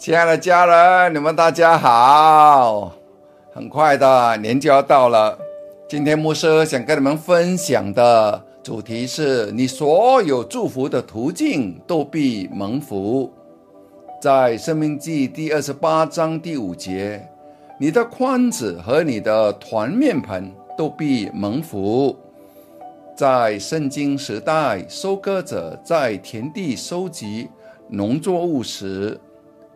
[0.00, 2.90] 亲爱的家人，你们大家好！
[3.52, 5.38] 很快的年就要到了，
[5.86, 13.30] 今天牧师想跟你们分享的主题是你所有祝福的途径都必蒙福。
[14.22, 17.22] 在《生命记》第二十八章第五节，
[17.78, 22.16] 你的筐子和你的团面盆都必蒙福。
[23.14, 27.50] 在圣经时代，收割者在田地收集
[27.86, 29.20] 农作物时，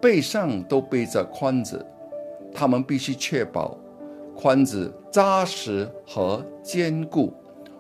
[0.05, 1.83] 背上都背着筐子，
[2.53, 3.75] 他们必须确保
[4.37, 7.33] 筐子扎实和坚固，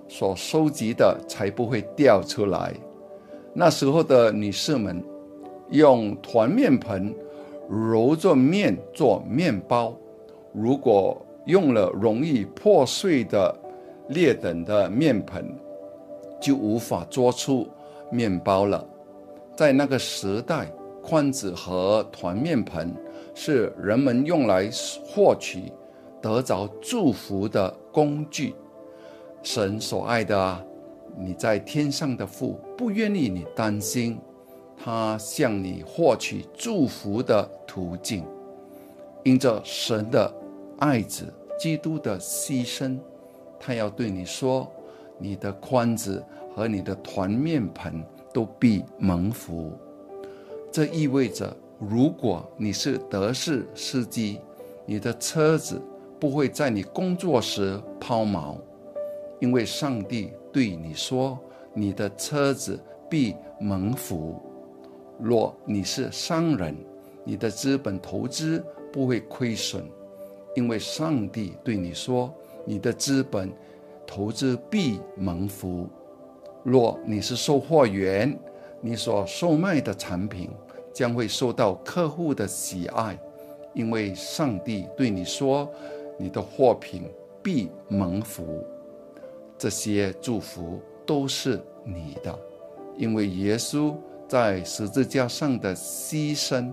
[0.08, 2.72] 所收集的才不会掉出来。
[3.52, 5.04] 那时候的女士们
[5.68, 7.14] 用团面盆
[7.68, 9.94] 揉着面做面包，
[10.50, 13.54] 如果用了容易破碎的
[14.08, 15.54] 劣等的面盆，
[16.40, 17.68] 就无法做出
[18.10, 18.82] 面包了。
[19.54, 20.66] 在那个时代。
[21.04, 22.94] 筐子和团面盆
[23.34, 24.70] 是人们用来
[25.06, 25.70] 获取
[26.22, 28.54] 得着祝福的工具。
[29.42, 30.66] 神所爱的，
[31.18, 34.18] 你在天上的父不愿意你担心，
[34.82, 38.24] 他向你获取祝福的途径。
[39.24, 40.32] 因着神的
[40.78, 42.98] 爱子基督的牺牲，
[43.60, 44.66] 他要对你说：
[45.18, 46.24] 你的筐子
[46.54, 48.02] 和你的团面盆
[48.32, 49.72] 都必蒙福。
[50.74, 54.40] 这意味着，如果你是德士司机，
[54.84, 55.80] 你的车子
[56.18, 58.56] 不会在你工作时抛锚，
[59.38, 61.38] 因为上帝对你说，
[61.74, 62.76] 你的车子
[63.08, 64.34] 必蒙福。
[65.20, 66.74] 若你是商人，
[67.22, 68.60] 你的资本投资
[68.92, 69.84] 不会亏损，
[70.56, 73.48] 因为上帝对你说，你的资本
[74.04, 75.88] 投资必蒙福。
[76.64, 78.36] 若你是售货员，
[78.84, 80.50] 你所售卖的产品。
[80.94, 83.18] 将会受到客户的喜爱，
[83.72, 85.68] 因为上帝对你说
[86.16, 87.10] ：“你的货品
[87.42, 88.64] 必蒙福。”
[89.58, 92.38] 这些祝福都是你的，
[92.96, 93.92] 因为耶稣
[94.28, 96.72] 在十字架上的牺牲，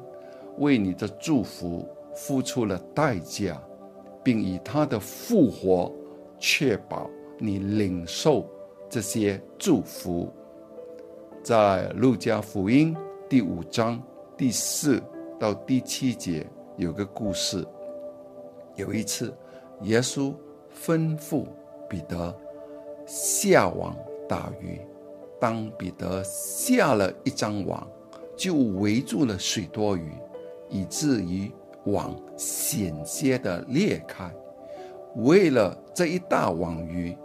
[0.60, 3.60] 为你的祝福付出了代价，
[4.24, 5.92] 并以他的复活
[6.38, 8.46] 确保你领受
[8.88, 10.32] 这些祝福。
[11.44, 12.96] 在路加福音
[13.28, 14.02] 第五章。
[14.38, 15.02] 第四
[15.40, 16.46] 到第七节
[16.78, 17.68] 有个故事。
[18.76, 19.34] 有一次，
[19.82, 20.34] 耶稣
[20.84, 21.46] 吩咐
[21.90, 22.36] 彼得
[23.08, 23.96] 下网
[24.30, 24.80] 打鱼。
[25.40, 27.88] 当彼得下了一张网，
[28.38, 30.12] 就围住了许多鱼，
[30.70, 31.52] 以至于
[31.86, 34.32] 网险些的裂开。
[35.16, 37.18] 为了这一大网鱼，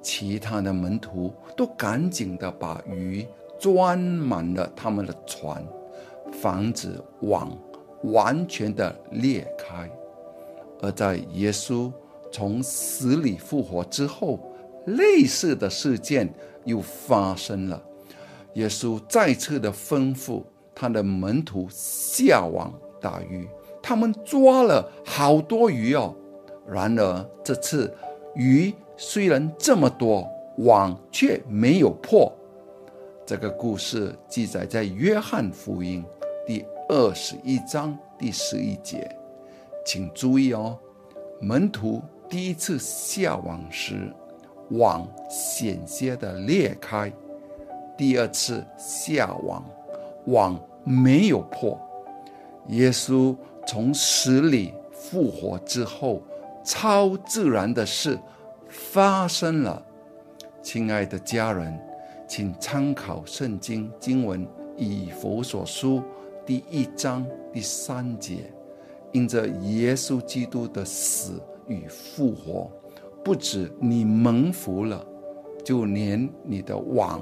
[0.00, 3.24] 其他的门徒都赶紧的把鱼
[3.62, 5.64] 装满了他们的船。
[6.40, 6.88] 防止
[7.20, 7.56] 网
[8.04, 9.88] 完全的裂开，
[10.80, 11.92] 而在耶稣
[12.32, 14.40] 从死里复活之后，
[14.86, 16.32] 类似的事件
[16.64, 17.80] 又发生了。
[18.54, 20.42] 耶稣再次的吩咐
[20.74, 23.46] 他的门徒下网打鱼，
[23.82, 26.14] 他们抓了好多鱼哦。
[26.66, 27.94] 然而这次
[28.34, 30.26] 鱼虽然这么多，
[30.58, 32.32] 网却没有破。
[33.24, 36.04] 这个故事记载在约翰福音。
[36.44, 39.08] 第二十一章第十一节，
[39.86, 40.76] 请注意哦，
[41.40, 44.12] 门徒第一次下网时，
[44.70, 47.08] 网险些的裂开；
[47.96, 49.64] 第二次下网，
[50.26, 51.80] 网没有破。
[52.68, 56.20] 耶稣从死里复活之后，
[56.64, 58.18] 超自然的事
[58.68, 59.80] 发生了。
[60.60, 61.78] 亲爱的家人，
[62.34, 64.48] 请参考圣经经文
[64.78, 66.02] 以佛所书。
[66.46, 68.50] 第一章第三节，
[69.12, 72.70] 因着耶稣基督的死与复活，
[73.22, 75.06] 不止你蒙福了，
[75.62, 77.20] 就连你的网、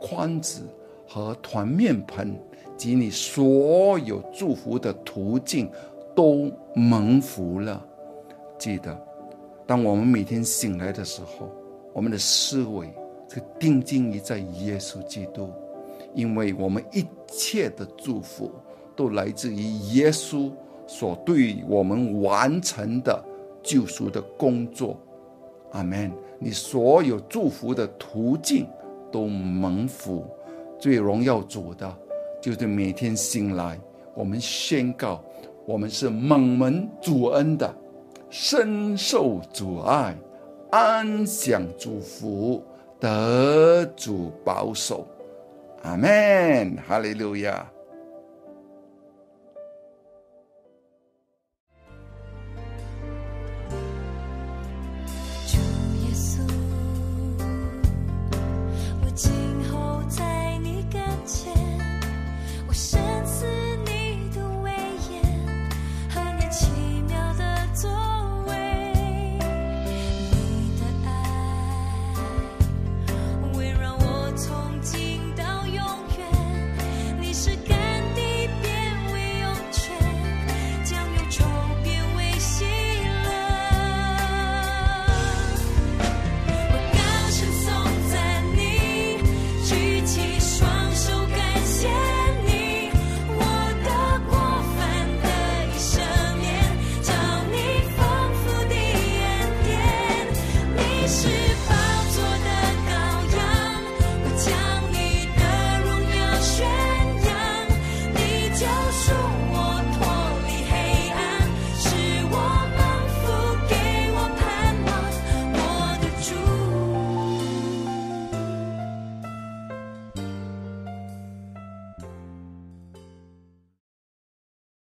[0.00, 0.62] 筐子
[1.04, 2.40] 和团面盆
[2.76, 5.68] 及你所有祝福的途径
[6.14, 7.84] 都蒙福了。
[8.56, 8.96] 记得，
[9.66, 11.50] 当我们每天醒来的时候，
[11.92, 12.88] 我们的思维
[13.58, 15.50] 定睛于在耶稣基督。
[16.14, 18.50] 因为我们一切的祝福
[18.94, 19.62] 都来自于
[19.94, 20.52] 耶稣
[20.86, 23.20] 所对我们完成的
[23.62, 24.96] 救赎的工作，
[25.72, 26.12] 阿门。
[26.38, 28.66] 你所有祝福的途径
[29.10, 30.24] 都蒙福，
[30.78, 31.96] 最荣耀主的，
[32.40, 33.80] 就是每天醒来，
[34.14, 35.20] 我们宣告
[35.66, 37.74] 我们是蒙门主恩的，
[38.28, 40.14] 深受主爱，
[40.70, 42.62] 安享祝福，
[43.04, 45.06] 得主保守。
[45.82, 47.70] 阿门，哈利路亚。